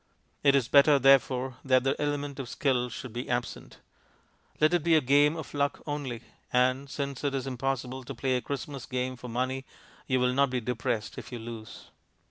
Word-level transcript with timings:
It 0.43 0.55
is 0.55 0.67
better, 0.67 0.97
therefore, 0.97 1.57
that 1.63 1.83
the 1.83 1.95
element 2.01 2.39
of 2.39 2.49
skill 2.49 2.89
should 2.89 3.13
be 3.13 3.29
absent. 3.29 3.77
Let 4.59 4.73
it 4.73 4.83
be 4.83 4.95
a 4.95 4.99
game 5.01 5.35
of 5.35 5.53
luck 5.53 5.79
only; 5.85 6.21
and, 6.51 6.89
since 6.89 7.23
it 7.23 7.35
is 7.35 7.45
impossible 7.45 8.03
to 8.05 8.15
play 8.15 8.35
a 8.35 8.41
Christmas 8.41 8.87
game 8.87 9.15
for 9.15 9.27
money, 9.27 9.63
you 10.07 10.19
will 10.19 10.33
not 10.33 10.49
be 10.49 10.59
depressed 10.59 11.19
if 11.19 11.31
you 11.31 11.37
lose. 11.37 11.91